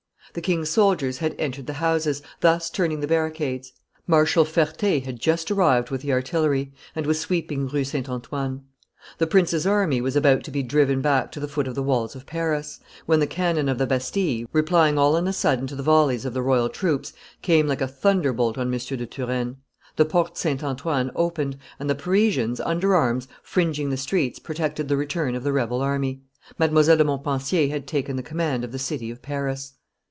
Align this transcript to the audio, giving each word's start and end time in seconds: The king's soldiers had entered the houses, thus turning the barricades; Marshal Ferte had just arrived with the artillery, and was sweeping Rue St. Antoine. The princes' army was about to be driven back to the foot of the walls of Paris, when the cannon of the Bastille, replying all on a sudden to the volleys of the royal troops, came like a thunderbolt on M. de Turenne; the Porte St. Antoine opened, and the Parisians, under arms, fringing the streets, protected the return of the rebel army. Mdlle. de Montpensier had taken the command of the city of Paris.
The 0.33 0.39
king's 0.39 0.69
soldiers 0.69 1.17
had 1.17 1.35
entered 1.37 1.67
the 1.67 1.73
houses, 1.73 2.21
thus 2.39 2.69
turning 2.69 3.01
the 3.01 3.07
barricades; 3.07 3.73
Marshal 4.07 4.45
Ferte 4.45 5.03
had 5.03 5.19
just 5.19 5.51
arrived 5.51 5.89
with 5.89 6.03
the 6.03 6.13
artillery, 6.13 6.71
and 6.95 7.05
was 7.05 7.19
sweeping 7.19 7.67
Rue 7.67 7.83
St. 7.83 8.07
Antoine. 8.07 8.63
The 9.17 9.27
princes' 9.27 9.67
army 9.67 9.99
was 9.99 10.15
about 10.15 10.45
to 10.45 10.51
be 10.51 10.63
driven 10.63 11.01
back 11.01 11.33
to 11.33 11.41
the 11.41 11.49
foot 11.49 11.67
of 11.67 11.75
the 11.75 11.83
walls 11.83 12.15
of 12.15 12.25
Paris, 12.25 12.79
when 13.05 13.19
the 13.19 13.27
cannon 13.27 13.67
of 13.67 13.77
the 13.77 13.85
Bastille, 13.85 14.47
replying 14.53 14.97
all 14.97 15.17
on 15.17 15.27
a 15.27 15.33
sudden 15.33 15.67
to 15.67 15.75
the 15.75 15.83
volleys 15.83 16.23
of 16.23 16.33
the 16.33 16.41
royal 16.41 16.69
troops, 16.69 17.11
came 17.41 17.67
like 17.67 17.81
a 17.81 17.87
thunderbolt 17.87 18.57
on 18.57 18.73
M. 18.73 18.79
de 18.79 19.05
Turenne; 19.05 19.57
the 19.97 20.05
Porte 20.05 20.37
St. 20.37 20.63
Antoine 20.63 21.11
opened, 21.13 21.57
and 21.77 21.89
the 21.89 21.95
Parisians, 21.95 22.61
under 22.61 22.95
arms, 22.95 23.27
fringing 23.43 23.89
the 23.89 23.97
streets, 23.97 24.39
protected 24.39 24.87
the 24.87 24.95
return 24.95 25.35
of 25.35 25.43
the 25.43 25.51
rebel 25.51 25.81
army. 25.81 26.21
Mdlle. 26.57 26.95
de 26.97 27.03
Montpensier 27.03 27.67
had 27.67 27.85
taken 27.85 28.15
the 28.15 28.23
command 28.23 28.63
of 28.63 28.71
the 28.71 28.79
city 28.79 29.11
of 29.11 29.21
Paris. 29.21 29.73